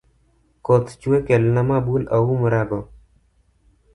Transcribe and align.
Koth 0.65 0.91
chwe 1.01 1.17
kelna 1.27 1.61
mabul 1.69 2.03
aumrago 2.15 2.79